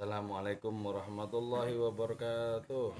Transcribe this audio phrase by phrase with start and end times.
[0.00, 2.96] Assalamualaikum warahmatullahi wabarakatuh.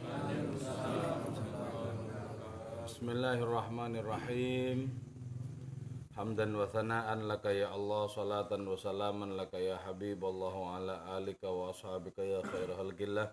[2.84, 4.92] Bismillahirrahmanirrahim.
[6.13, 11.49] Hamdan wa thana'an laka ya Allah salatan wa salaman laka ya Habibullah wa ala alika
[11.49, 13.32] wa ashabika ya khair halqillah.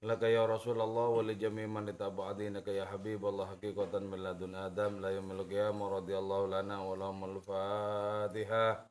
[0.00, 5.12] Laka ya Rasulullah wa li jami' man itaba'adinaka ya Habibullah haqiqatan min ladun Adam la
[5.12, 8.88] yawmil qiyamah radhiyallahu lana wa lahumul Fatihah.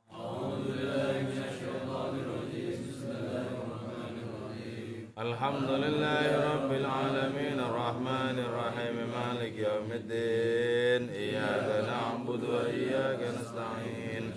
[5.15, 14.33] الحمد لله رب العالمين الرحمن الرحيم مالك يوم الدين إياك نعبد وإياك نستعين.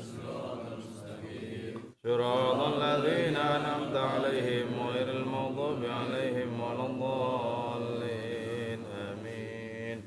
[2.05, 8.80] صراط الذين أنعمت عليهم غير المغضوب عليهم ولا الضالين.
[9.10, 9.98] آمين.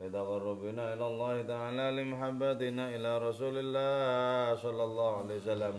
[0.00, 5.74] لتقربنا إلى الله تعالى لمحبتنا إلى رسول الله صلى الله عليه وسلم.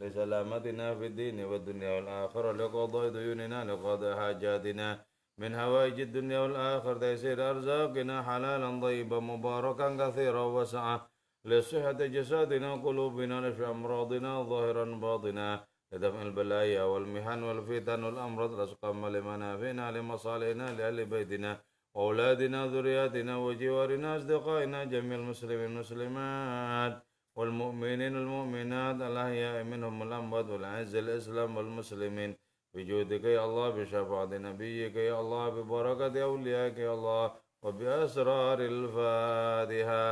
[0.00, 2.52] لسلامتنا في الدين والدنيا والآخرة.
[2.52, 5.04] لقضاء ديوننا لقضاء حاجاتنا.
[5.38, 11.00] من هوائج الدنيا والآخرة تيسير أرزاقنا حلالا طيبا مباركا كثيرا وسعا.
[11.44, 15.66] لصحة جسادنا وقلوبنا لشفى أمراضنا ظاهرا باطنا.
[15.92, 21.60] لدفع البلايا والمحن والفتن والأمراض الأسقام لمنافعنا لمصالحنا لأهل بيتنا
[21.94, 27.05] وأولادنا ذرياتنا وجوارنا أصدقائنا جميع المسلمين والمسلمات
[27.36, 32.36] والمؤمنين والمؤمنات الأحياء منهم الأموات والعز الإسلام والمسلمين.
[32.74, 40.04] بجودك يا الله بشفاعة نبيك يا الله ببركة أوليائك يا الله وبأسرار الفاتحة.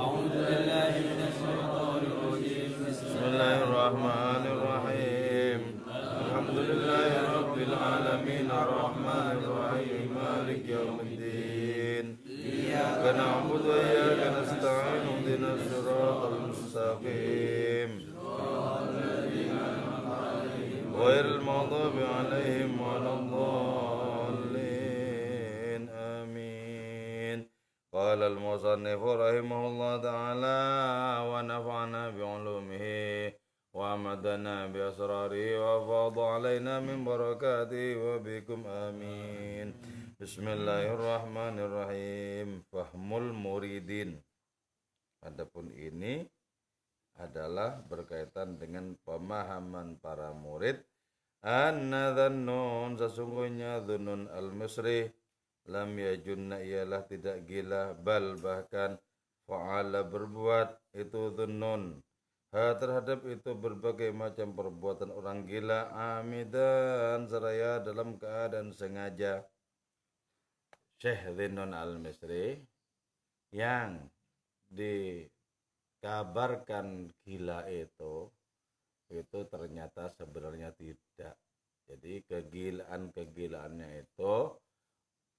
[0.00, 2.70] أعوذ بالله من الشيطان الرجيم.
[2.88, 5.13] بسم الله الرحمن الرحيم.
[21.43, 24.69] المغضوب عليهم ولا الضالين
[25.89, 27.39] آمين
[27.93, 30.59] قال المصنف رحمه الله تعالى
[31.31, 32.85] ونفعنا بعلومه
[33.73, 39.67] وأمدنا بأسراره وأفاض علينا من بركاته وبكم آمين
[40.19, 44.11] بسم الله الرحمن الرحيم فهم المريدين
[45.19, 46.23] Adapun ini
[47.19, 50.79] adalah berkaitan dengan pemahaman para murid
[51.44, 55.12] anna dhannun sesungguhnya dhunun al-misri
[55.68, 58.96] lam yajunna ialah tidak gila bal bahkan
[59.44, 62.00] fa'ala berbuat itu dhunnun
[62.54, 69.42] ha terhadap itu berbagai macam perbuatan orang gila amidan seraya dalam keadaan sengaja.
[71.02, 72.62] Syekh Dhinnun al-Misri
[73.52, 74.08] yang
[74.70, 75.26] dikabarkan
[77.26, 78.30] gila itu
[79.12, 81.36] itu ternyata sebenarnya tidak.
[81.84, 84.34] Jadi kegilaan-kegilaannya itu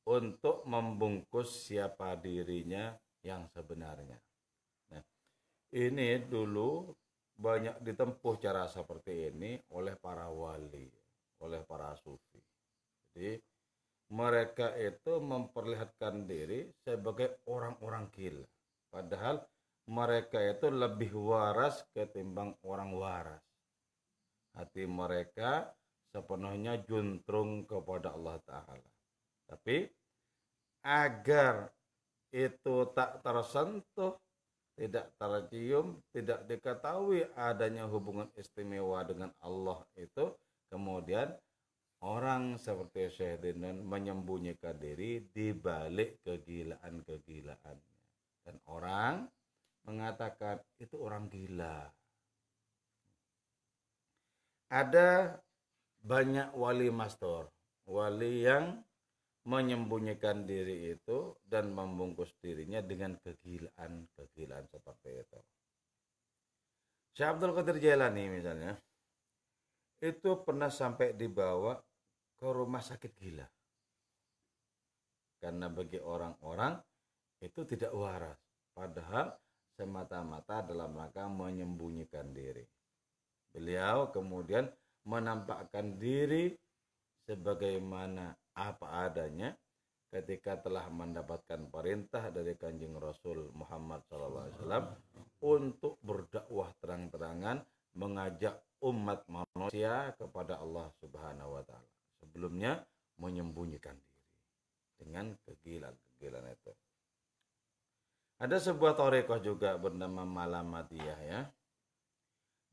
[0.05, 2.93] untuk membungkus siapa dirinya
[3.25, 4.21] yang sebenarnya.
[4.93, 5.01] Nah
[5.73, 6.93] ini dulu
[7.35, 10.87] banyak ditempuh cara seperti ini oleh para wali
[11.43, 12.39] oleh para sufi.
[13.13, 13.37] Jadi
[14.13, 18.47] mereka itu memperlihatkan diri sebagai orang-orang gila.
[18.93, 19.41] Padahal
[19.89, 23.44] mereka itu lebih waras ketimbang orang waras.
[24.55, 25.67] Hati mereka
[26.15, 28.89] sepenuhnya juntrung kepada Allah Ta'ala.
[29.51, 29.83] Tapi
[30.85, 31.69] agar
[32.31, 34.15] itu tak tersentuh,
[34.75, 40.31] tidak tercium, tidak diketahui adanya hubungan istimewa dengan Allah itu,
[40.71, 41.31] kemudian
[42.03, 47.77] orang seperti Syekh Dinan menyembunyikan diri di balik kegilaan-kegilaan
[48.45, 49.25] dan orang
[49.87, 51.89] mengatakan itu orang gila.
[54.69, 55.37] Ada
[56.01, 57.49] banyak wali master,
[57.85, 58.81] wali yang
[59.45, 65.39] menyembunyikan diri itu dan membungkus dirinya dengan kegilaan-kegilaan seperti itu.
[67.13, 68.73] Syekh Abdul Qadir Jailani misalnya,
[70.01, 71.77] itu pernah sampai dibawa
[72.35, 73.47] ke rumah sakit gila.
[75.39, 76.75] Karena bagi orang-orang
[77.39, 78.39] itu tidak waras.
[78.75, 79.31] Padahal
[79.77, 82.65] semata-mata dalam rangka menyembunyikan diri.
[83.55, 84.67] Beliau kemudian
[85.07, 86.51] menampakkan diri
[87.23, 89.55] sebagaimana apa adanya
[90.11, 94.95] ketika telah mendapatkan perintah dari kanjeng Rasul Muhammad SAW
[95.39, 97.63] untuk berdakwah terang-terangan
[97.95, 101.91] mengajak umat manusia kepada Allah Subhanahu wa taala.
[102.19, 102.83] Sebelumnya
[103.19, 104.15] menyembunyikan diri
[104.99, 106.71] dengan kegilaan-kegilaan itu.
[108.35, 111.41] Ada sebuah torekoh juga bernama Malamadiyah ya.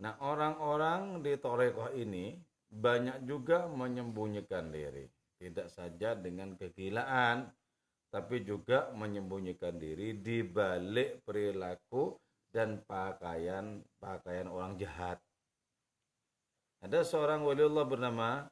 [0.02, 2.34] Nah orang-orang di torekoh ini
[2.66, 5.06] banyak juga menyembunyikan diri.
[5.38, 7.46] Tidak saja dengan kegilaan,
[8.10, 12.18] tapi juga menyembunyikan diri di balik perilaku
[12.50, 15.22] dan pakaian pakaian orang jahat.
[16.82, 18.50] Ada seorang waliullah bernama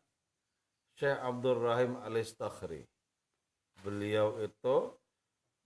[0.95, 2.87] Syekh Abdul Rahim Al-Istakhri.
[3.83, 4.95] Beliau itu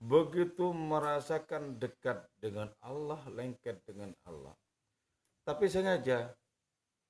[0.01, 4.57] begitu merasakan dekat dengan Allah, lengket dengan Allah.
[5.45, 6.33] Tapi sengaja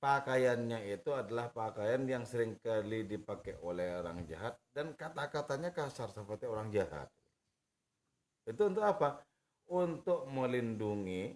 [0.03, 6.45] pakaiannya itu adalah pakaian yang sering kali dipakai oleh orang jahat dan kata-katanya kasar seperti
[6.45, 7.07] orang jahat.
[8.45, 9.23] Itu untuk apa?
[9.71, 11.33] Untuk melindungi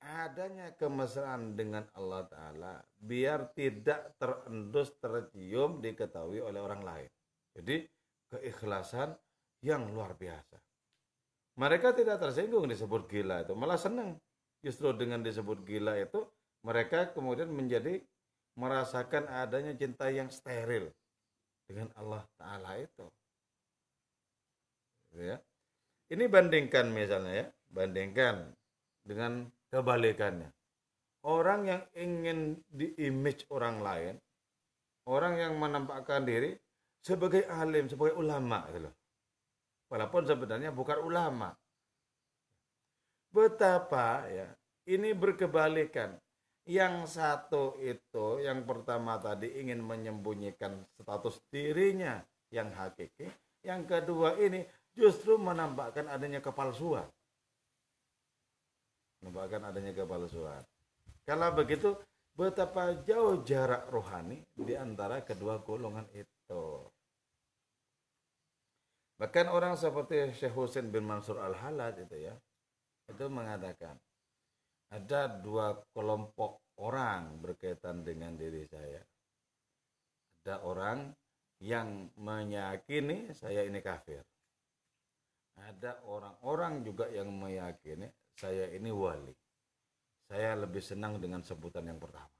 [0.00, 7.10] adanya kemesraan dengan Allah Ta'ala biar tidak terendus, tercium, diketahui oleh orang lain.
[7.52, 7.84] Jadi
[8.32, 9.12] keikhlasan
[9.60, 10.56] yang luar biasa.
[11.60, 14.16] Mereka tidak tersinggung disebut gila itu, malah senang.
[14.60, 16.24] Justru dengan disebut gila itu,
[16.60, 18.04] mereka kemudian menjadi
[18.60, 20.92] merasakan adanya cinta yang steril
[21.64, 23.06] dengan Allah Ta'ala itu.
[25.16, 25.40] Ya.
[26.10, 28.52] Ini bandingkan misalnya ya, bandingkan
[29.06, 30.50] dengan kebalikannya.
[31.22, 34.14] Orang yang ingin di-image orang lain,
[35.06, 36.56] orang yang menampakkan diri
[37.00, 38.90] sebagai alim, sebagai ulama gitu.
[39.90, 41.54] Walaupun sebenarnya bukan ulama.
[43.30, 44.48] Betapa ya,
[44.90, 46.18] ini berkebalikan.
[46.68, 52.22] Yang satu itu, yang pertama tadi ingin menyembunyikan status dirinya
[52.52, 53.26] yang hakiki.
[53.64, 54.62] Yang kedua ini
[54.94, 57.08] justru menampakkan adanya kepalsuan
[59.20, 60.62] merupakan adanya kepalsuan.
[61.28, 61.94] Kalau begitu,
[62.34, 66.64] betapa jauh jarak rohani di antara kedua golongan itu.
[69.20, 72.34] Bahkan orang seperti Syekh Husain bin Mansur Al-Halad itu ya,
[73.10, 73.98] itu mengatakan
[74.90, 79.02] ada dua kelompok orang berkaitan dengan diri saya.
[80.42, 81.12] Ada orang
[81.60, 84.24] yang meyakini saya ini kafir.
[85.60, 89.36] Ada orang-orang juga yang meyakini saya ini wali.
[90.24, 92.32] Saya lebih senang dengan sebutan yang pertama.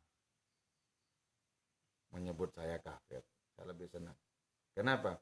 [2.16, 3.20] Menyebut saya kafir.
[3.54, 4.16] Saya lebih senang.
[4.72, 5.20] Kenapa?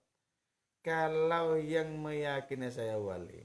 [0.79, 3.43] Kalau yang meyakini saya wali,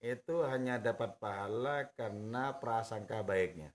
[0.00, 3.72] itu hanya dapat pahala karena prasangka baiknya.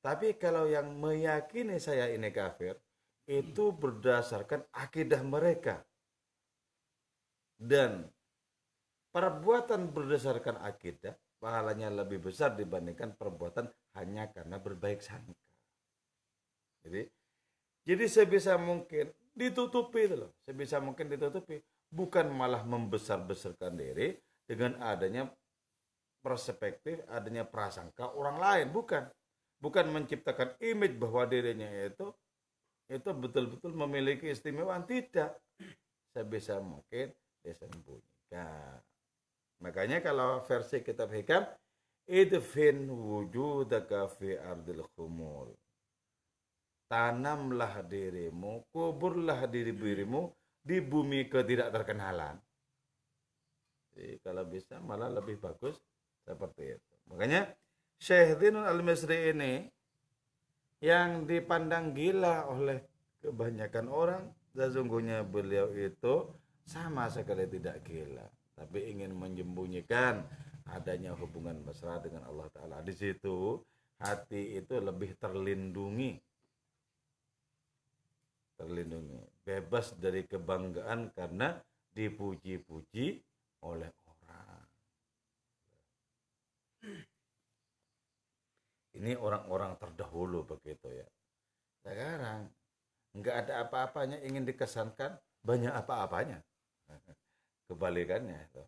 [0.00, 2.78] Tapi kalau yang meyakini saya ini kafir,
[3.26, 5.82] itu berdasarkan akidah mereka.
[7.56, 8.06] Dan
[9.10, 13.66] perbuatan berdasarkan akidah pahalanya lebih besar dibandingkan perbuatan
[13.96, 15.34] hanya karena berbaik sangka.
[16.86, 17.02] Jadi
[17.86, 25.28] jadi sebisa mungkin ditutupi itu loh, sebisa mungkin ditutupi, bukan malah membesar-besarkan diri dengan adanya
[26.22, 29.04] perspektif, adanya prasangka orang lain, bukan.
[29.56, 32.12] Bukan menciptakan image bahwa dirinya itu
[32.92, 35.32] itu betul-betul memiliki istimewaan tidak.
[36.12, 37.08] Sebisa mungkin
[37.40, 38.78] disembunyikan.
[39.64, 41.48] Makanya kalau versi kitab hikam
[42.04, 45.56] idfin wujudaka fi ardil khumul.
[46.86, 50.30] Tanamlah dirimu, kuburlah diri dirimu
[50.62, 52.38] di bumi ketidak terkenalan.
[53.96, 55.80] Jadi kalau bisa malah lebih bagus
[56.20, 56.92] seperti itu.
[57.08, 57.48] Makanya
[57.96, 59.64] Syekh Dinul Al-Misri ini
[60.84, 62.84] yang dipandang gila oleh
[63.24, 66.28] kebanyakan orang, sesungguhnya beliau itu
[66.68, 70.24] sama sekali tidak gila tapi ingin menyembunyikan
[70.72, 72.76] adanya hubungan mesra dengan Allah Ta'ala.
[72.80, 73.60] Di situ
[74.00, 76.16] hati itu lebih terlindungi.
[78.56, 79.20] Terlindungi.
[79.44, 81.60] Bebas dari kebanggaan karena
[81.92, 83.20] dipuji-puji
[83.64, 84.64] oleh orang.
[88.96, 91.08] Ini orang-orang terdahulu begitu ya.
[91.84, 92.48] Sekarang
[93.16, 96.40] nggak ada apa-apanya ingin dikesankan banyak apa-apanya.
[97.66, 98.62] kebalikannya itu.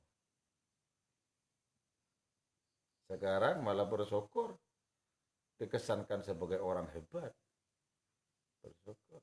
[3.09, 4.59] Sekarang malah bersyukur
[5.63, 7.31] dikesankan sebagai orang hebat.
[8.61, 9.23] Bersyukur.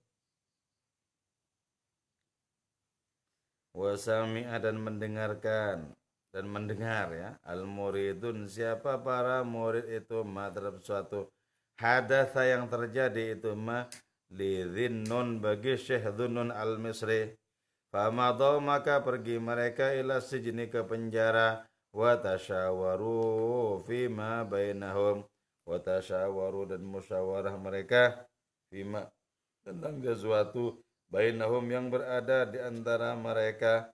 [3.76, 5.92] Wasami'a dan mendengarkan.
[6.32, 10.24] Dan mendengar ya al muridun siapa para murid itu?
[10.24, 11.32] Ma terhadap suatu
[11.80, 13.56] hadatha yang terjadi itu.
[13.56, 13.88] Ma
[14.32, 17.36] lidhinnun bagi Syekh Dhunnun al-Misri.
[17.92, 21.64] Famadau maka pergi mereka ila sijni ke penjara.
[21.96, 25.24] Wa tasyawaru fima bainahum.
[25.64, 28.28] Wa tasyawaru dan musyawarah mereka
[28.68, 29.08] fima
[29.64, 33.90] tentang sesuatu bainahum yang berada di antara mereka.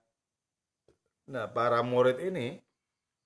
[1.30, 2.58] Nah, para murid ini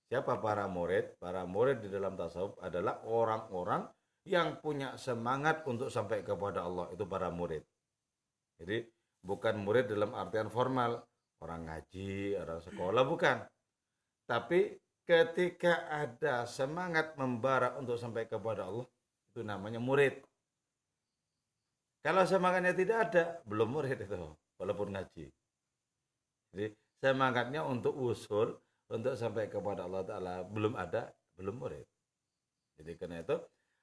[0.07, 1.16] siapa para murid?
[1.19, 3.88] Para murid di dalam tasawuf adalah orang-orang
[4.26, 7.62] yang punya semangat untuk sampai kepada Allah itu para murid.
[8.59, 8.83] Jadi
[9.23, 11.07] bukan murid dalam artian formal,
[11.43, 13.37] orang ngaji, orang sekolah bukan.
[14.26, 14.75] Tapi
[15.07, 18.87] ketika ada semangat membara untuk sampai kepada Allah,
[19.31, 20.19] itu namanya murid.
[22.06, 24.14] Kalau semangatnya tidak ada, belum murid itu,
[24.62, 25.26] walaupun ngaji.
[26.54, 26.66] Jadi
[27.02, 28.54] semangatnya untuk usul,
[28.86, 31.82] untuk sampai kepada Allah Ta'ala, belum ada, belum murid.
[32.78, 33.36] Jadi karena itu,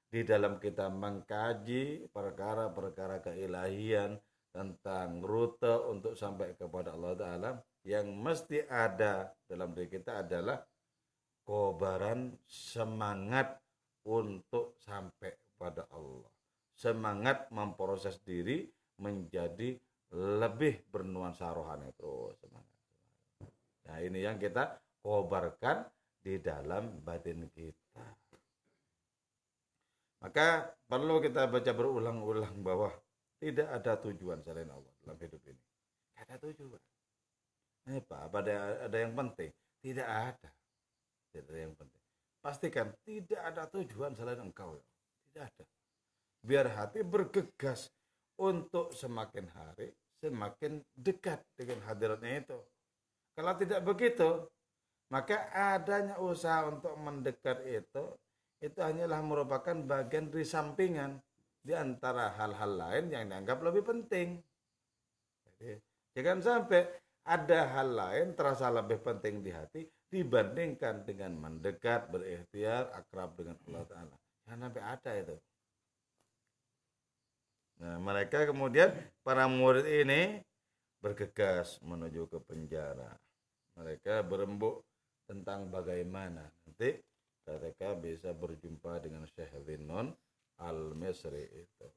[0.08, 4.16] di dalam kita mengkaji perkara-perkara keilahian
[4.48, 7.50] tentang rute untuk sampai kepada Allah Ta'ala,
[7.84, 10.64] yang mesti ada dalam diri kita adalah
[11.44, 13.60] kobaran semangat
[14.08, 16.33] untuk sampai kepada Allah
[16.74, 18.66] semangat memproses diri
[18.98, 19.78] menjadi
[20.14, 22.78] lebih bernuansa rohani terus semangat.
[23.90, 25.86] Nah ini yang kita kobarkan
[26.22, 28.06] di dalam batin kita.
[30.24, 32.88] Maka perlu kita baca berulang-ulang bahwa
[33.42, 35.62] tidak ada tujuan selain Allah dalam hidup ini.
[36.14, 36.82] Tidak ada tujuan.
[37.84, 39.52] Ini Pak, ada, ada yang penting?
[39.84, 40.50] Tidak ada.
[41.28, 42.02] Tidak ada yang penting.
[42.40, 44.80] Pastikan tidak ada tujuan selain engkau.
[45.28, 45.64] Tidak ada
[46.44, 47.88] biar hati bergegas
[48.36, 52.58] untuk semakin hari semakin dekat dengan hadiratnya itu.
[53.36, 54.48] Kalau tidak begitu,
[55.12, 58.04] maka adanya usaha untuk mendekat itu
[58.64, 61.20] itu hanyalah merupakan bagian dari sampingan
[61.60, 64.40] di antara hal-hal lain yang dianggap lebih penting.
[65.44, 65.76] Jadi,
[66.16, 66.80] jangan sampai
[67.28, 73.84] ada hal lain terasa lebih penting di hati dibandingkan dengan mendekat, berikhtiar, akrab dengan Allah
[73.84, 74.16] Ta'ala.
[74.44, 75.36] Jangan sampai ada itu.
[77.82, 78.94] Nah, mereka kemudian
[79.26, 80.38] para murid ini
[81.02, 83.18] bergegas menuju ke penjara.
[83.74, 84.86] Mereka berembuk
[85.26, 86.96] tentang bagaimana nanti
[87.44, 90.14] mereka bisa berjumpa dengan Syekh Zinnon
[90.62, 91.88] al-Misri itu.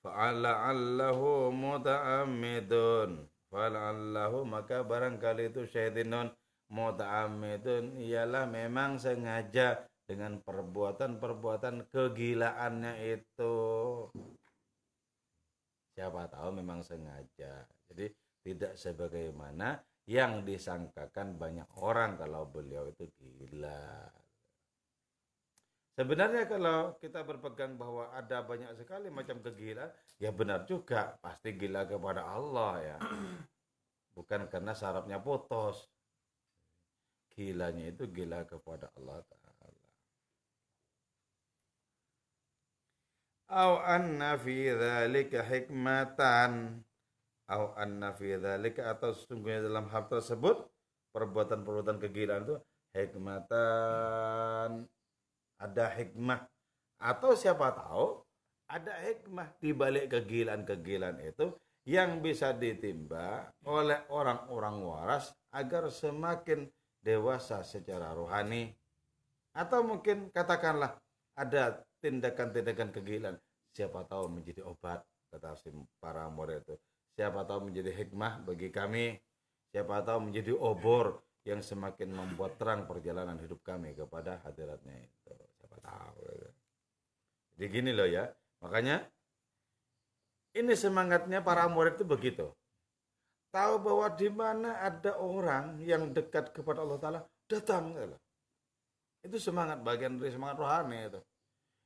[0.00, 3.20] Fa'ala'allahu muta'amidun.
[3.52, 6.32] Fa'ala'allahu maka barangkali itu Syekh Zinnon
[6.72, 13.54] muta'amidun ialah memang sengaja dengan perbuatan-perbuatan kegilaannya itu.
[15.94, 17.62] Siapa tahu memang sengaja.
[17.86, 18.10] Jadi
[18.42, 19.78] tidak sebagaimana
[20.10, 24.10] yang disangkakan banyak orang kalau beliau itu gila.
[25.94, 31.86] Sebenarnya kalau kita berpegang bahwa ada banyak sekali macam kegilaan, ya benar juga, pasti gila
[31.86, 32.96] kepada Allah ya.
[34.18, 35.86] Bukan karena sarafnya putus.
[37.30, 39.22] Gilanya itu gila kepada Allah
[43.50, 46.80] au anna fi dzalika hikmatan.
[47.50, 50.70] Au anna fi dzalika atau sesungguhnya dalam hal tersebut
[51.10, 52.56] perbuatan-perbuatan kegilaan itu
[52.94, 54.86] hikmatan.
[55.58, 56.46] Ada hikmah.
[57.02, 58.22] Atau siapa tahu
[58.70, 61.50] ada hikmah di balik kegilaan-kegilaan itu
[61.90, 66.70] yang bisa ditimba oleh orang-orang waras agar semakin
[67.02, 68.70] dewasa secara rohani.
[69.50, 70.94] Atau mungkin katakanlah
[71.34, 73.36] ada tindakan-tindakan kegilaan.
[73.70, 75.54] Siapa tahu menjadi obat kata
[76.02, 76.74] para murid itu.
[77.14, 79.14] Siapa tahu menjadi hikmah bagi kami.
[79.70, 85.32] Siapa tahu menjadi obor yang semakin membuat terang perjalanan hidup kami kepada hadiratnya itu.
[85.62, 86.50] Siapa tahu ya.
[87.54, 88.26] jadi gini loh ya.
[88.60, 89.06] Makanya
[90.58, 92.46] ini semangatnya para murid itu begitu.
[93.54, 97.98] Tahu bahwa di mana ada orang yang dekat kepada Allah Taala datang
[99.26, 101.20] itu semangat bagian dari semangat rohani itu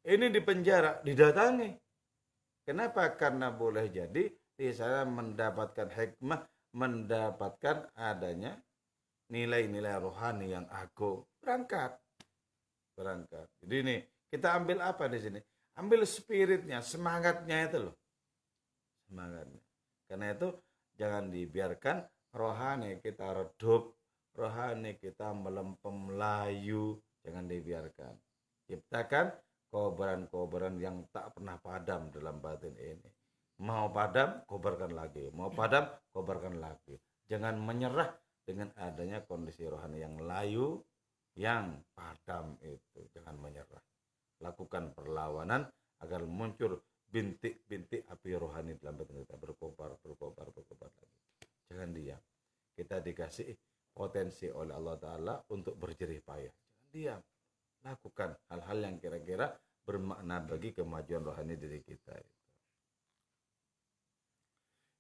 [0.04, 1.72] ini di penjara, didatangi.
[2.64, 3.12] Kenapa?
[3.16, 6.40] Karena boleh jadi di sana mendapatkan hikmah,
[6.76, 8.56] mendapatkan adanya
[9.32, 11.24] nilai-nilai rohani yang agung.
[11.40, 11.96] Berangkat.
[12.96, 13.46] Berangkat.
[13.64, 13.96] Jadi ini
[14.28, 15.40] kita ambil apa di sini?
[15.74, 17.96] Ambil spiritnya, semangatnya itu loh.
[19.10, 19.62] Semangatnya.
[20.06, 20.48] Karena itu
[20.94, 21.96] jangan dibiarkan
[22.30, 23.98] rohani kita redup,
[24.38, 28.14] rohani kita melempem layu, jangan dibiarkan.
[28.70, 29.34] Ciptakan
[29.74, 33.10] kobaran-kobaran yang tak pernah padam dalam batin ini.
[33.66, 35.26] Mau padam, kobarkan lagi.
[35.34, 36.94] Mau padam, kobarkan lagi.
[37.26, 38.14] Jangan menyerah
[38.46, 40.78] dengan adanya kondisi rohani yang layu,
[41.34, 43.02] yang padam itu.
[43.18, 43.82] Jangan menyerah.
[44.46, 45.66] Lakukan perlawanan
[46.06, 46.78] agar muncul
[47.10, 49.34] bintik-bintik api rohani dalam batin kita.
[49.42, 51.18] Berkobar, berkobar, berkobar lagi.
[51.66, 52.22] Jangan diam.
[52.78, 53.50] Kita dikasih
[53.90, 56.54] potensi oleh Allah Ta'ala untuk berjerih payah.
[56.54, 57.22] Jangan diam
[57.84, 59.52] lakukan hal-hal yang kira-kira
[59.84, 62.16] bermakna bagi kemajuan rohani diri kita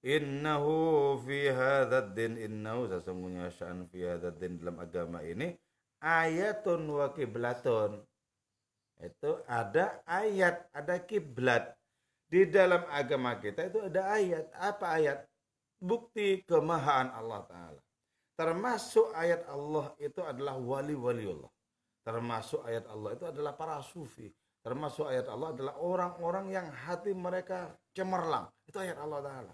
[0.04, 5.56] Innahu fi hadzal din innahu sesungguhnya sya'an fi hadzal din dalam agama ini
[6.04, 8.04] ayatun wa kiblatun.
[9.00, 11.72] Itu ada ayat, ada kiblat.
[12.28, 14.44] Di dalam agama kita itu ada ayat.
[14.60, 15.18] Apa ayat?
[15.80, 17.80] Bukti kemahaan Allah Ta'ala.
[18.36, 21.52] Termasuk ayat Allah itu adalah wali-wali Allah.
[22.04, 24.28] Termasuk ayat Allah itu adalah para sufi.
[24.60, 28.48] Termasuk ayat Allah adalah orang-orang yang hati mereka cemerlang.
[28.68, 29.52] Itu ayat Allah Ta'ala.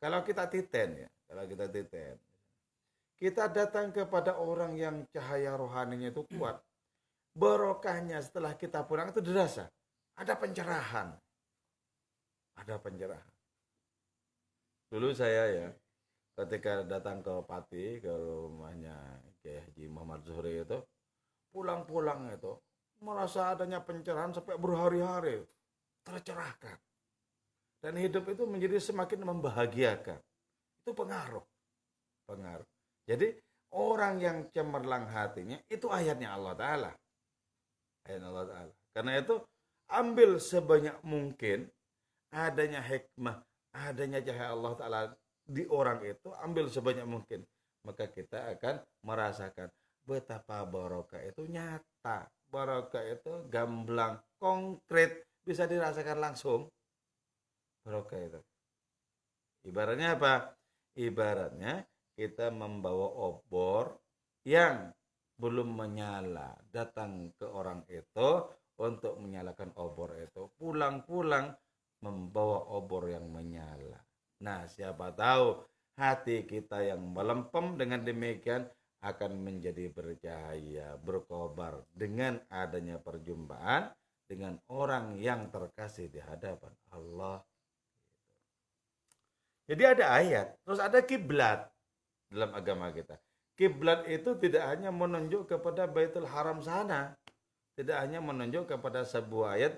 [0.00, 2.16] Kalau kita titen ya, kalau kita titen.
[3.18, 6.62] Kita datang kepada orang yang cahaya rohaninya itu kuat.
[7.34, 9.66] Barokahnya setelah kita pulang itu dirasa.
[10.16, 11.12] Ada pencerahan.
[12.62, 13.34] Ada pencerahan.
[14.88, 15.68] Dulu saya ya,
[16.38, 18.94] ketika datang ke Pati, ke rumahnya
[19.42, 20.78] Kiai Haji Muhammad Zuhri itu,
[21.50, 22.52] pulang-pulang itu,
[23.02, 25.42] merasa adanya pencerahan sampai berhari-hari.
[26.02, 26.78] Tercerahkan.
[27.78, 30.18] Dan hidup itu menjadi semakin membahagiakan.
[30.82, 31.44] Itu pengaruh.
[32.26, 32.66] Pengaruh.
[33.06, 33.38] Jadi
[33.76, 36.92] orang yang cemerlang hatinya itu ayatnya Allah Ta'ala.
[38.08, 38.72] Ayat Allah Ta'ala.
[38.96, 39.34] Karena itu
[39.88, 41.70] ambil sebanyak mungkin
[42.34, 43.40] adanya hikmah,
[43.72, 45.00] adanya cahaya Allah Ta'ala
[45.48, 47.40] di orang itu, ambil sebanyak mungkin.
[47.86, 49.72] Maka kita akan merasakan
[50.08, 52.32] betapa barokah itu nyata.
[52.48, 56.72] Barokah itu gamblang, konkret, bisa dirasakan langsung
[57.84, 58.40] barokah itu.
[59.68, 60.56] Ibaratnya apa?
[60.96, 61.84] Ibaratnya
[62.16, 64.00] kita membawa obor
[64.48, 64.88] yang
[65.38, 68.48] belum menyala datang ke orang itu
[68.78, 71.54] untuk menyalakan obor itu pulang-pulang
[72.02, 74.02] membawa obor yang menyala
[74.42, 75.62] nah siapa tahu
[75.94, 78.66] hati kita yang melempem dengan demikian
[78.98, 83.94] akan menjadi bercahaya berkobar dengan adanya perjumpaan
[84.26, 87.40] dengan orang yang terkasih di hadapan Allah
[89.68, 91.68] jadi ada ayat, terus ada kiblat
[92.32, 93.20] dalam agama kita.
[93.52, 97.12] Kiblat itu tidak hanya menunjuk kepada Baitul Haram sana,
[97.76, 99.76] tidak hanya menunjuk kepada sebuah ayat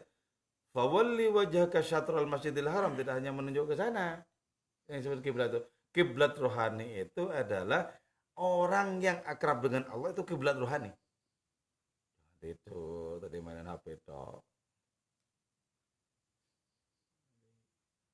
[0.70, 4.22] Fawalli wajhaka syatrul masjidil haram tidak hanya menunjuk ke sana.
[4.86, 5.60] Yang disebut kiblat itu.
[5.90, 7.90] Kiblat rohani itu adalah
[8.40, 10.88] orang yang akrab dengan Allah itu kiblat rohani.
[12.40, 14.40] Itu tadi mainan HP toh.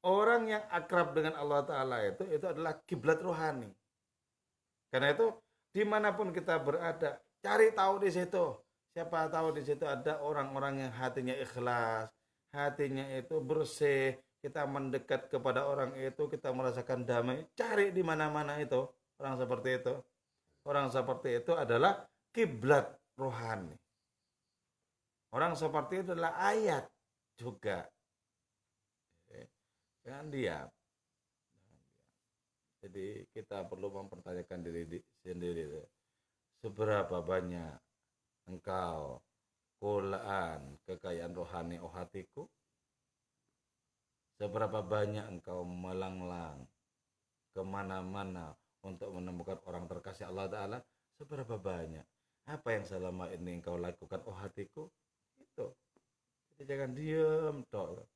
[0.06, 3.68] orang yang akrab dengan Allah Ta'ala itu itu adalah kiblat rohani.
[4.94, 5.34] Karena itu
[5.74, 8.54] di mana pun kita berada, cari tahu di situ.
[8.94, 12.08] Siapa tahu di situ ada orang-orang yang hatinya ikhlas,
[12.54, 17.44] hatinya itu bersih, kita mendekat kepada orang itu, kita merasakan damai.
[17.52, 18.88] Cari di mana-mana itu
[19.20, 19.94] orang seperti itu.
[20.66, 22.02] Orang seperti itu adalah
[22.34, 23.78] kiblat rohani.
[25.30, 26.84] Orang seperti itu adalah ayat
[27.38, 27.86] juga
[30.06, 30.70] Jangan diam.
[32.78, 35.82] Jadi kita perlu mempertanyakan diri sendiri.
[36.62, 37.74] Seberapa banyak
[38.46, 39.18] engkau
[39.82, 42.46] kulaan kekayaan rohani oh hatiku?
[44.38, 46.62] Seberapa banyak engkau melanglang
[47.50, 48.54] ke mana-mana
[48.86, 50.78] untuk menemukan orang terkasih Allah Ta'ala?
[51.18, 52.06] Seberapa banyak?
[52.46, 54.86] Apa yang selama ini engkau lakukan oh hatiku?
[55.42, 55.74] Itu.
[56.54, 58.06] Jadi jangan diam, toh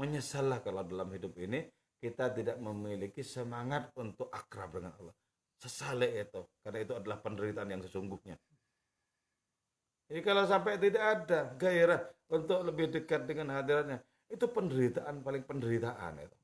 [0.00, 1.68] menyesallah kalau dalam hidup ini
[2.02, 5.14] kita tidak memiliki semangat untuk akrab dengan Allah.
[5.54, 8.34] Sesale itu, karena itu adalah penderitaan yang sesungguhnya.
[10.10, 16.18] Jadi kalau sampai tidak ada gairah untuk lebih dekat dengan hadiratnya, itu penderitaan paling penderitaan
[16.18, 16.36] itu.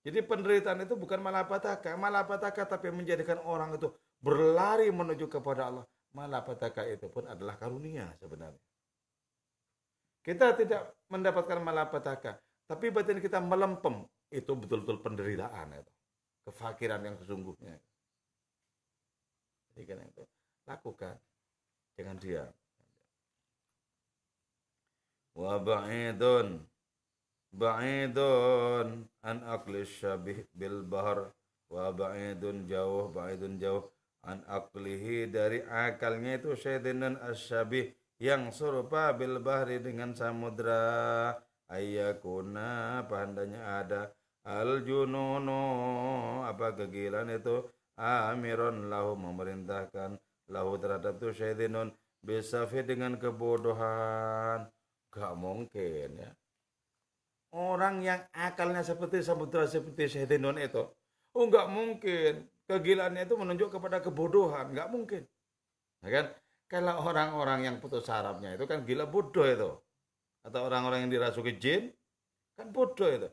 [0.00, 3.92] Jadi penderitaan itu bukan malapetaka, malapetaka tapi menjadikan orang itu
[4.24, 5.84] berlari menuju kepada Allah.
[6.16, 8.64] Malapetaka itu pun adalah karunia sebenarnya.
[10.24, 14.04] Kita tidak mendapatkan malapetaka, tapi batin kita melempem.
[14.30, 15.92] Itu betul-betul penderitaan itu.
[16.48, 17.76] Kefakiran yang sesungguhnya.
[19.74, 20.24] Jadi kan itu
[20.64, 21.16] lakukan.
[21.98, 22.52] Jangan diam.
[25.34, 26.69] Wa ba'idun
[27.50, 31.34] ba'idun an akli syabih bil bahar
[31.70, 33.90] wa ba'idun jauh ba'idun jauh.
[34.20, 41.32] An aklihi dari akalnya itu syaitan asyabih yang serupa bil bahri dengan samudra.
[41.72, 44.02] Ayakuna pandanya ada.
[44.44, 45.62] Al jununu
[46.44, 47.64] apa kegilaan itu?
[47.96, 50.20] Amiron lahu memerintahkan.
[50.52, 51.88] Lahu terhadap tu syaitinun
[52.20, 54.68] bisafi dengan kebodohan.
[55.08, 56.30] Gak mungkin ya
[57.54, 60.86] orang yang akalnya seperti samudra seperti syaitinun itu
[61.34, 65.26] oh gak mungkin kegilaannya itu menunjuk kepada kebodohan gak mungkin
[66.06, 66.26] ya kan
[66.70, 69.74] kalau orang-orang yang putus sarafnya itu kan gila bodoh itu.
[70.46, 71.90] Atau orang-orang yang dirasuki jin,
[72.54, 73.28] kan bodoh itu.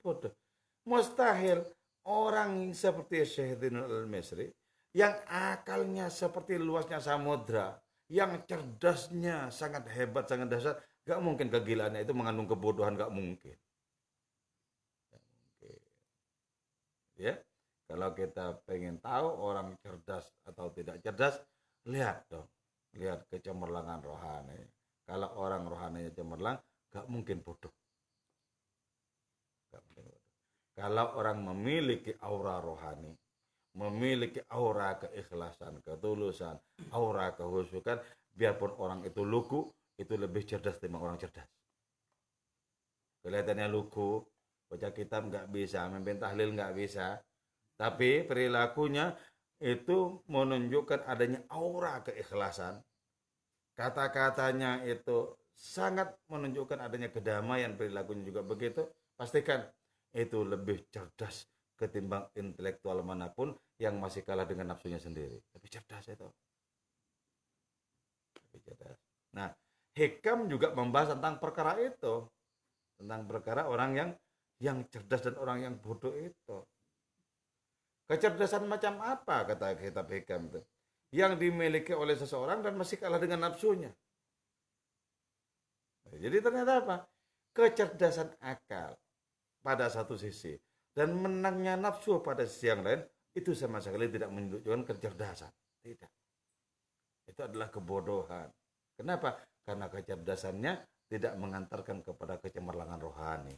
[0.00, 0.32] Bodoh.
[0.88, 1.60] Mustahil
[2.08, 4.48] orang seperti Syekh Dinul al-Misri
[4.96, 7.76] yang akalnya seperti luasnya samudra,
[8.08, 13.54] yang cerdasnya sangat hebat, sangat dahsyat, gak mungkin kegilaannya itu mengandung kebodohan, gak mungkin.
[15.08, 15.80] Gak mungkin.
[17.16, 17.34] Ya,
[17.86, 21.38] kalau kita pengen tahu orang cerdas atau tidak cerdas,
[21.86, 22.50] lihat dong,
[22.98, 24.58] lihat kecemerlangan rohani.
[25.06, 26.58] Kalau orang rohaninya cemerlang,
[26.90, 27.70] gak mungkin bodoh.
[29.70, 30.24] Gak mungkin bodoh.
[30.74, 33.14] Kalau orang memiliki aura rohani,
[33.78, 36.58] memiliki aura keikhlasan, ketulusan,
[36.90, 38.02] aura kehusukan,
[38.34, 41.48] biarpun orang itu lugu, itu lebih cerdas dibanding orang cerdas.
[43.24, 44.22] Kelihatannya lugu,
[44.70, 47.18] baca kitab nggak bisa, memimpin tahlil nggak bisa,
[47.74, 49.16] tapi perilakunya
[49.60, 52.80] itu menunjukkan adanya aura keikhlasan.
[53.76, 58.84] Kata-katanya itu sangat menunjukkan adanya kedamaian perilakunya juga begitu.
[59.16, 59.64] Pastikan
[60.12, 65.36] itu lebih cerdas ketimbang intelektual mana pun yang masih kalah dengan nafsunya sendiri.
[65.52, 66.28] Lebih cerdas itu.
[68.48, 68.96] Lebih cerdas.
[69.36, 69.52] Nah,
[69.96, 72.28] Hikam juga membahas tentang perkara itu.
[73.00, 74.10] Tentang perkara orang yang
[74.60, 76.58] yang cerdas dan orang yang bodoh itu.
[78.06, 80.60] Kecerdasan macam apa kata kitab Hikam itu?
[81.16, 83.90] Yang dimiliki oleh seseorang dan masih kalah dengan nafsunya.
[86.12, 86.96] Jadi ternyata apa?
[87.56, 88.94] Kecerdasan akal
[89.64, 90.54] pada satu sisi
[90.92, 93.00] dan menangnya nafsu pada sisi yang lain
[93.36, 95.50] itu sama sekali tidak menunjukkan kecerdasan.
[95.82, 96.10] Tidak.
[97.26, 98.48] Itu adalah kebodohan.
[98.96, 99.36] Kenapa?
[99.66, 100.72] Karena kecerdasannya
[101.10, 103.56] tidak mengantarkan kepada kecemerlangan rohani.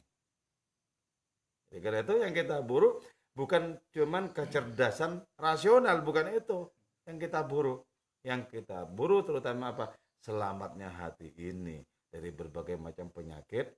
[1.68, 2.96] Jadi karena itu yang kita buru
[3.36, 6.64] bukan cuman kecerdasan rasional, bukan itu
[7.04, 7.84] yang kita buru.
[8.24, 9.92] Yang kita buru terutama apa?
[10.18, 13.68] Selamatnya hati ini dari berbagai macam penyakit,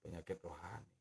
[0.00, 0.94] penyakit rohani.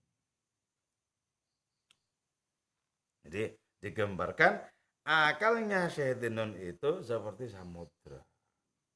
[3.29, 3.43] Jadi
[3.79, 4.57] digambarkan
[5.05, 8.19] akalnya syaitanun itu seperti samudra.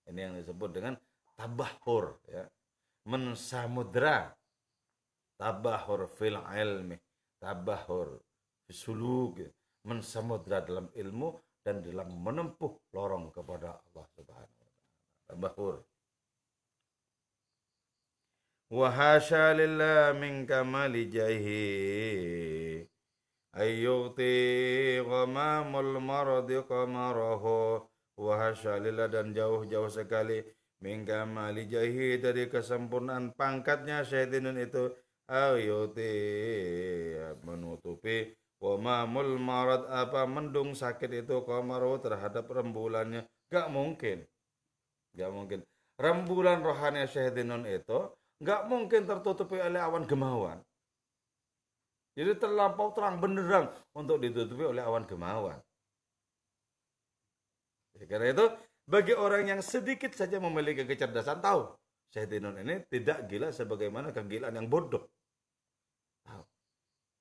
[0.09, 0.97] Ini yang disebut dengan
[1.37, 2.45] tabahur ya.
[3.05, 4.31] Mensamudra.
[5.33, 6.95] Tabahur fil ilmi,
[7.41, 8.21] tabahur
[8.69, 9.43] fisuluk,
[9.83, 14.67] mensamudra dalam ilmu dan dalam menempuh lorong kepada Allah Subhanahu wa taala.
[15.27, 15.75] Tabahur.
[18.73, 22.87] Wa hasya lillah min kamali jahi
[23.53, 27.85] ayyuti ghamamul maradi qamarahu
[28.17, 30.41] wa hasyalillah dan jauh-jauh sekali
[30.83, 34.91] mingga mali jahi dari kesempurnaan pangkatnya syaitanun itu.
[35.23, 36.11] Ayyuti
[37.47, 38.35] menutupi.
[38.59, 43.23] Wamamul marad apa mendung sakit itu qamarahu terhadap rembulannya?
[43.47, 44.27] Gak mungkin.
[45.15, 45.63] Gak mungkin.
[45.95, 48.11] Rembulan rohani syaitanun itu
[48.43, 50.59] gak mungkin tertutupi oleh awan gemawan
[52.13, 55.57] jadi terlampau terang benderang untuk ditutupi oleh awan gemawan.
[58.05, 58.45] Karena itu
[58.83, 61.71] bagi orang yang sedikit saja memiliki kecerdasan tahu
[62.13, 65.01] Syaitanun ini tidak gila sebagaimana kegilaan yang bodoh.
[66.21, 66.43] Tahu.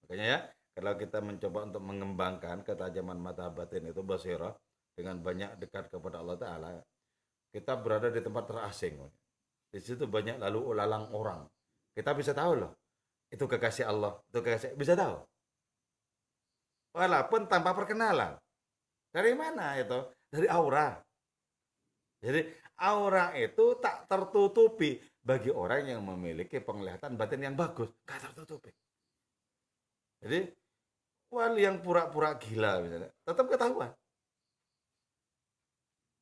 [0.05, 0.38] Makanya ya,
[0.77, 4.53] kalau kita mencoba untuk mengembangkan ketajaman mata batin itu basirah
[4.92, 6.70] dengan banyak dekat kepada Allah Ta'ala,
[7.57, 9.01] kita berada di tempat terasing.
[9.72, 11.48] Di situ banyak lalu lalang orang.
[11.96, 12.77] Kita bisa tahu loh,
[13.33, 15.16] itu kekasih Allah, itu kekasih bisa tahu.
[16.92, 18.37] Walaupun tanpa perkenalan.
[19.09, 20.05] Dari mana itu?
[20.29, 21.01] Dari aura.
[22.22, 22.40] Jadi
[22.78, 27.90] aura itu tak tertutupi bagi orang yang memiliki penglihatan batin yang bagus.
[28.06, 28.70] Gak tertutupi.
[30.22, 30.46] Jadi
[31.35, 33.90] wali yang pura-pura gila misalnya, tetap ketahuan.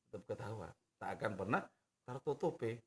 [0.09, 0.73] Tetap ketahuan.
[0.97, 1.61] Tak akan pernah
[2.01, 2.81] tertutupi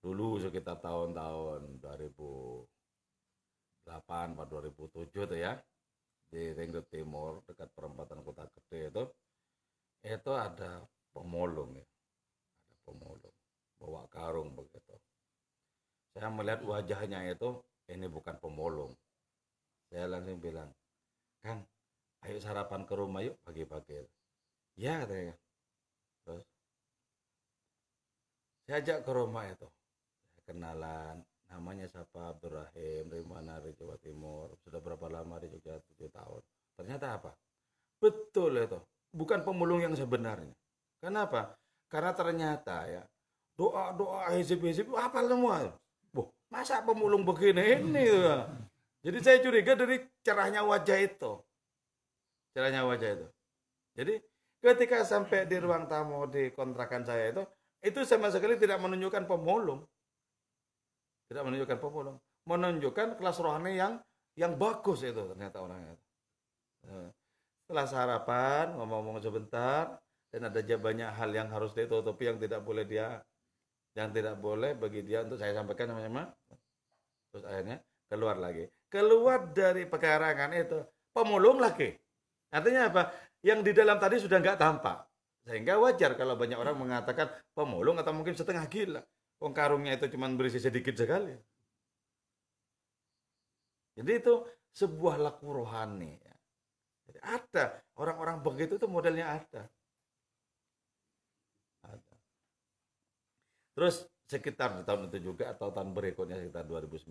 [0.00, 2.66] dulu sekitar tahun-tahun 2008
[4.32, 5.60] atau 2007 tuh ya
[6.32, 9.02] di Ring Timur dekat perempatan Kota Gede itu
[10.04, 10.80] itu ada
[11.12, 11.84] pemulung ya.
[11.84, 13.34] Ada pemulung.
[13.80, 14.96] Bawa karung begitu.
[16.12, 18.92] Saya melihat wajahnya itu ini bukan pemulung.
[19.88, 20.70] Saya langsung bilang
[21.40, 21.64] Kang
[22.28, 24.04] ayo sarapan ke rumah yuk pagi-pagi.
[24.76, 25.36] Ya katanya.
[26.24, 26.44] Terus
[28.68, 29.68] saya ajak ke rumah itu.
[30.44, 32.36] Kenalan namanya siapa?
[32.36, 33.58] Abdurrahim dari mana?
[33.60, 34.52] Dari Jawa Timur.
[34.64, 35.78] Sudah berapa lama di Jogja?
[35.78, 36.42] Tujuh tahun.
[36.76, 37.32] Ternyata apa?
[38.00, 40.54] Betul itu bukan pemulung yang sebenarnya.
[41.02, 41.56] Kenapa?
[41.90, 43.02] Karena ternyata ya
[43.58, 45.74] doa doa hizib hizib apa semua.
[46.14, 48.48] Boh, masa pemulung begini ini ya.
[49.04, 51.32] jadi saya curiga dari cerahnya wajah itu.
[52.56, 53.26] Cerahnya wajah itu.
[53.98, 54.14] Jadi
[54.64, 57.42] ketika sampai di ruang tamu di kontrakan saya itu
[57.80, 59.84] itu sama sekali tidak menunjukkan pemulung.
[61.28, 62.16] Tidak menunjukkan pemulung.
[62.48, 63.92] Menunjukkan kelas rohani yang
[64.40, 65.96] yang bagus itu ternyata orangnya.
[66.88, 67.12] Nah,
[67.70, 69.94] setelah sarapan ngomong-ngomong sebentar
[70.34, 73.22] dan ada banyak hal yang harus ditutupi yang tidak boleh dia
[73.94, 76.34] yang tidak boleh bagi dia untuk saya sampaikan sama-sama.
[77.30, 77.78] Terus akhirnya
[78.10, 78.66] keluar lagi.
[78.90, 80.82] Keluar dari pekarangan itu
[81.14, 81.94] pemulung lagi.
[82.50, 83.14] Artinya apa?
[83.38, 85.06] Yang di dalam tadi sudah nggak tampak.
[85.46, 89.02] Sehingga wajar kalau banyak orang mengatakan pemulung atau mungkin setengah gila.
[89.38, 91.38] Wong karungnya itu cuma berisi sedikit sekali.
[93.94, 94.42] Jadi itu
[94.74, 96.29] sebuah laku rohani.
[97.18, 99.62] Ada orang-orang begitu itu modelnya ada.
[101.82, 102.16] Ada.
[103.74, 107.10] Terus sekitar tahun itu juga atau tahun berikutnya sekitar 2009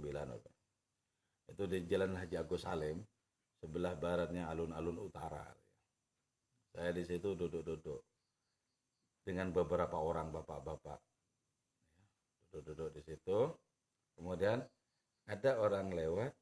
[1.52, 3.04] itu di Jalan Haji Agus Salim
[3.60, 5.44] sebelah baratnya alun-alun utara
[6.72, 8.00] saya di situ duduk-duduk
[9.28, 11.02] dengan beberapa orang bapak-bapak
[12.56, 13.52] duduk-duduk di situ
[14.16, 14.64] kemudian
[15.30, 16.34] ada orang lewat.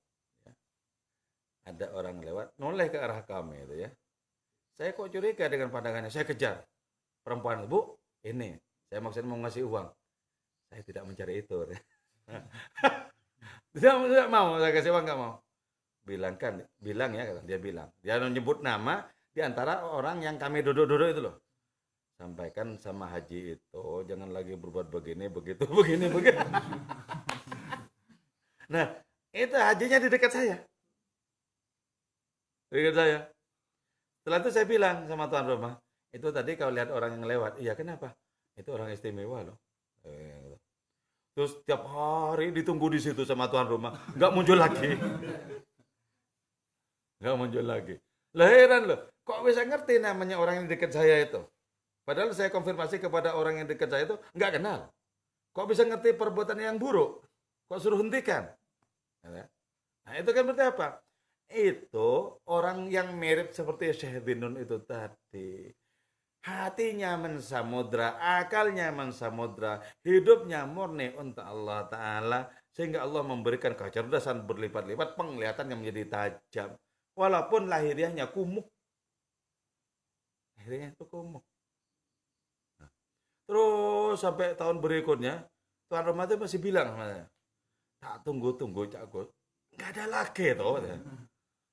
[1.68, 3.90] Ada orang lewat noleh ke arah kami itu ya.
[4.80, 6.08] Saya kok curiga dengan pandangannya.
[6.08, 6.64] Saya kejar.
[7.26, 8.56] Perempuan bu ini
[8.88, 9.88] saya maksudnya mau ngasih uang.
[10.72, 11.58] Saya tidak mencari itu.
[13.78, 14.58] Tidak, tidak mau.
[14.58, 15.38] Saya kasih uang nggak mau.
[16.02, 17.94] Bilang kan bilang ya dia bilang.
[18.02, 21.38] Dia menyebut nama di antara orang yang kami duduk-duduk itu loh.
[22.18, 26.42] Sampaikan sama haji itu jangan lagi berbuat begini begitu begini begitu.
[28.74, 28.98] Nah
[29.30, 30.58] itu hajinya di dekat saya
[32.68, 33.20] dekat saya
[34.28, 35.74] setelah itu saya bilang sama tuan rumah
[36.12, 38.12] itu tadi kau lihat orang yang lewat iya kenapa?
[38.60, 39.56] Itu orang istimewa loh.
[41.32, 45.00] Terus tiap hari ditunggu di situ sama tuan rumah nggak muncul lagi.
[47.24, 47.96] Nggak muncul lagi.
[48.36, 51.40] Lahiran loh kok bisa ngerti namanya orang yang dekat saya itu?
[52.04, 54.92] Padahal saya konfirmasi kepada orang yang dekat saya itu nggak kenal.
[55.56, 57.24] Kok bisa ngerti perbuatan yang buruk?
[57.72, 58.52] Kok suruh hentikan?
[59.24, 61.00] Nah itu kan berarti apa
[61.48, 62.10] itu
[62.48, 65.72] orang yang mirip seperti Syekh Binun itu tadi
[66.48, 72.40] hatinya mensamudra, akalnya mensamudra, hidupnya murni untuk Allah Ta'ala,
[72.72, 76.70] sehingga Allah memberikan kecerdasan berlipat-lipat, penglihatan yang menjadi tajam
[77.20, 78.64] walaupun lahiriahnya kumuh.
[80.56, 81.44] Lahiriahnya itu kumuh.
[82.80, 82.90] Nah,
[83.44, 85.44] terus sampai tahun berikutnya,
[85.92, 86.96] Tuan itu masih bilang
[88.00, 89.28] tak tunggu-tunggu Cak Gus,
[89.76, 90.80] nggak ada lagi toh.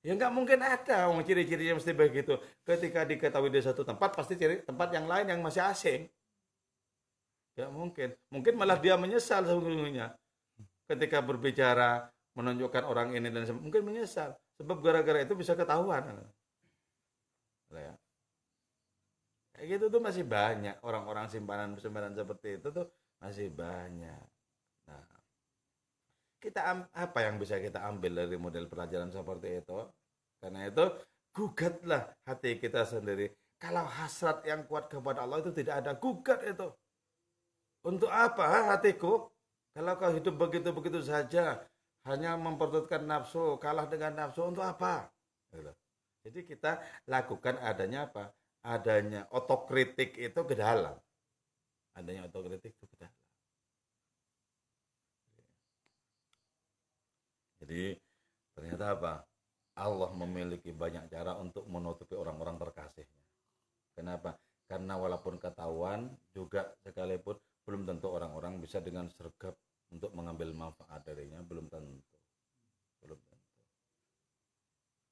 [0.04, 2.36] Ya nggak mungkin ada, oh, ciri-cirinya mesti begitu.
[2.60, 6.12] Ketika diketahui di satu tempat, pasti ciri tempat yang lain yang masih asing.
[7.56, 10.12] Ya mungkin, mungkin malah dia menyesal sebelumnya
[10.84, 14.36] ketika berbicara menunjukkan orang ini dan mungkin menyesal.
[14.60, 16.20] Sebab gara-gara itu bisa ketahuan.
[17.72, 17.96] Ya.
[19.56, 22.86] Kayak gitu tuh masih banyak orang-orang simpanan-simpanan seperti itu tuh
[23.24, 24.33] masih banyak.
[26.44, 26.60] Kita
[26.92, 29.80] apa yang bisa kita ambil dari model pelajaran seperti itu?
[30.44, 30.84] Karena itu
[31.32, 33.32] gugatlah hati kita sendiri.
[33.56, 36.68] Kalau hasrat yang kuat kepada Allah itu tidak ada, gugat itu.
[37.80, 39.32] Untuk apa hatiku?
[39.72, 41.64] Kalau kau hidup begitu-begitu saja,
[42.04, 45.08] hanya mempertuutkan nafsu, kalah dengan nafsu untuk apa?
[45.48, 45.72] Gitu.
[46.28, 48.28] Jadi kita lakukan adanya apa?
[48.60, 50.96] Adanya otokritik itu ke dalam.
[51.96, 53.13] Adanya otokritik itu ke dalam.
[57.64, 57.96] Jadi
[58.52, 59.12] ternyata apa?
[59.74, 63.24] Allah memiliki banyak cara untuk menutupi orang-orang terkasihnya.
[63.96, 64.38] Kenapa?
[64.68, 69.56] Karena walaupun ketahuan juga sekalipun belum tentu orang-orang bisa dengan sergap
[69.88, 72.18] untuk mengambil manfaat darinya belum tentu
[73.00, 73.50] belum tentu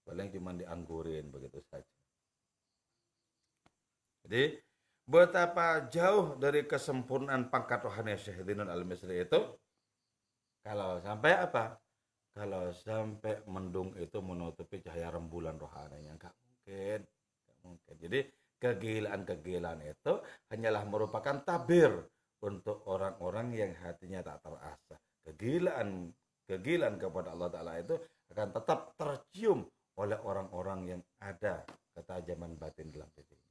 [0.04, 1.96] paling cuma dianggurin begitu saja
[4.26, 4.60] jadi
[5.08, 9.40] betapa jauh dari kesempurnaan pangkat rohani Syekh al-Misri itu
[10.62, 11.78] kalau sampai apa
[12.32, 18.20] kalau sampai mendung itu menutupi cahaya rembulan rohaninya nggak mungkin nggak mungkin jadi
[18.62, 20.12] kegilaan-kegilaan itu
[20.48, 21.90] hanyalah merupakan tabir
[22.42, 24.96] untuk orang-orang yang hatinya tak terasa.
[25.22, 26.10] Kegilaan
[26.46, 27.94] kegilaan kepada Allah Ta'ala itu
[28.34, 29.66] akan tetap tercium
[29.98, 31.62] oleh orang-orang yang ada
[31.94, 33.41] ketajaman batin dalam dirinya.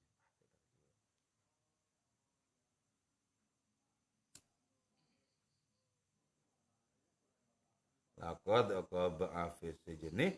[8.22, 10.30] Laqad aqaba fi sijni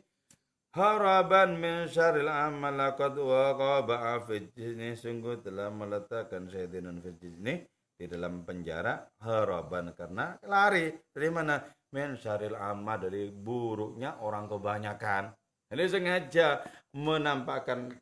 [0.71, 7.53] haraban min syaril amal laqad waqaba fi sijni sungguh telah meletakkan syaitanun fi sijni
[7.93, 10.89] di dalam penjara haraban karena lari.
[11.11, 11.59] Dari mana?
[11.93, 15.29] Men syaril amma dari buruknya orang kebanyakan.
[15.69, 16.63] Ini sengaja
[16.97, 17.93] menampakkan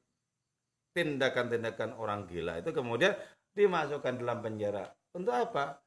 [0.96, 3.15] tindakan-tindakan orang gila itu kemudian
[3.56, 4.88] dimasukkan dalam penjara.
[5.12, 5.80] Untuk apa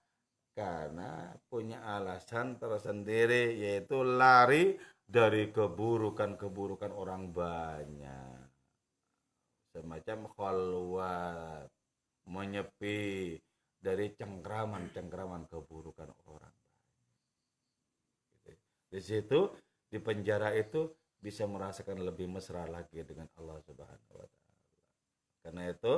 [0.55, 8.39] karena punya alasan tersendiri yaitu lari dari keburukan-keburukan orang banyak
[9.75, 11.67] semacam khalwat
[12.31, 13.37] menyepi
[13.83, 16.55] dari cengkraman-cengkraman keburukan orang
[18.47, 18.61] baik.
[18.89, 19.51] Di situ
[19.91, 20.89] di penjara itu
[21.19, 24.63] bisa merasakan lebih mesra lagi dengan Allah Subhanahu wa taala.
[25.43, 25.95] Karena itu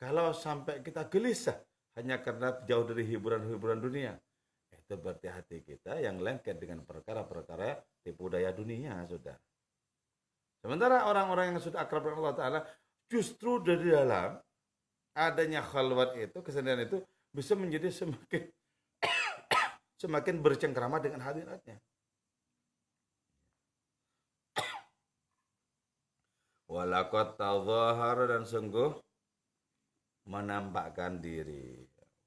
[0.00, 1.60] kalau sampai kita gelisah
[2.00, 4.16] hanya karena jauh dari hiburan-hiburan dunia,
[4.72, 9.36] itu berarti hati kita yang lengket dengan perkara-perkara tipu daya dunia sudah.
[10.64, 12.60] Sementara orang-orang yang sudah akrab dengan Allah Ta'ala
[13.06, 14.40] justru dari dalam
[15.14, 16.98] adanya khalwat itu, kesendirian itu
[17.30, 18.42] bisa menjadi semakin
[20.02, 21.78] semakin bercengkrama dengan hadiratnya.
[26.70, 28.94] Walakot tawahar dan sungguh
[30.30, 31.79] menampakkan diri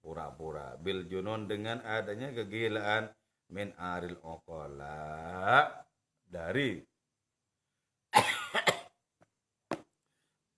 [0.03, 3.07] pura-pura bil junun dengan adanya kegilaan
[3.55, 5.71] min aril okola
[6.27, 6.83] dari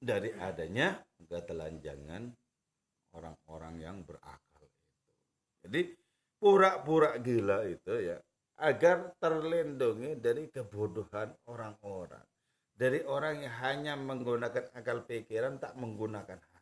[0.10, 0.98] dari adanya
[1.30, 2.34] ketelanjangan
[3.14, 4.86] orang-orang yang berakal itu.
[5.66, 5.82] Jadi
[6.42, 8.18] pura-pura gila itu ya
[8.66, 12.24] agar terlindungi dari kebodohan orang-orang
[12.76, 16.55] dari orang yang hanya menggunakan akal pikiran tak menggunakan hati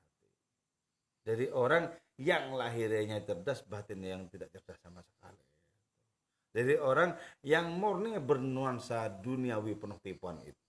[1.23, 1.87] dari orang
[2.19, 5.41] yang lahirnya cerdas batinnya yang tidak cerdas sama sekali.
[6.53, 10.61] Dari orang yang murni bernuansa duniawi penuh tipuan itu.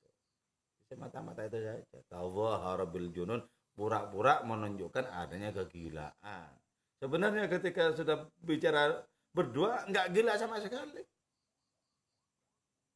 [0.88, 2.00] Semata-mata itu saja.
[2.08, 3.44] Tawaharabil junun
[3.76, 6.48] pura-pura menunjukkan adanya kegilaan.
[6.96, 9.04] Sebenarnya ketika sudah bicara
[9.36, 11.04] berdua nggak gila sama sekali.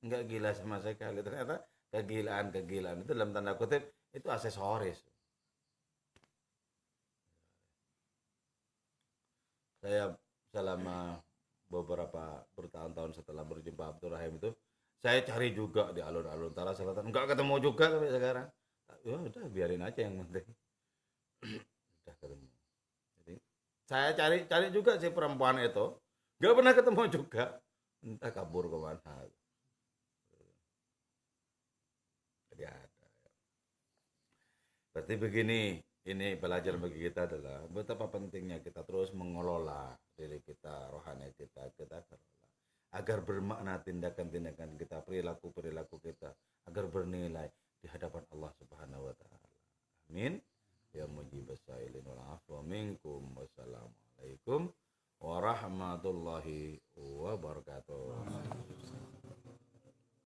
[0.09, 1.21] Nggak gila sama sekali.
[1.21, 1.61] Ternyata
[1.93, 3.85] kegilaan-kegilaan itu dalam tanda kutip
[4.17, 5.05] itu aksesoris.
[9.89, 10.13] Saya
[10.53, 11.17] selama
[11.73, 14.53] beberapa bertahun-tahun setelah berjumpa Abdul Rahim itu,
[15.01, 18.47] saya cari juga di alun-alun utara selatan, nggak ketemu juga sampai sekarang.
[19.01, 20.45] Ya udah biarin aja yang penting.
[22.05, 22.49] udah ketemu.
[23.17, 23.35] Jadi
[23.89, 25.97] saya cari cari juga si perempuan itu,
[26.37, 27.45] nggak pernah ketemu juga.
[28.05, 29.15] Entah kabur ke mana.
[32.53, 33.09] Jadi ada.
[34.93, 41.29] Berarti begini, ini belajar bagi kita adalah betapa pentingnya kita terus mengelola diri kita, rohani
[41.37, 42.17] kita, kita kelola
[42.97, 46.33] agar bermakna tindakan-tindakan kita, perilaku-perilaku kita
[46.65, 49.49] agar bernilai di hadapan Allah Subhanahu wa taala.
[50.09, 50.41] Amin.
[50.97, 52.09] Ya mujibas sa'ilin
[52.65, 53.29] minkum.
[53.37, 54.73] Wassalamualaikum
[55.21, 58.25] warahmatullahi wabarakatuh.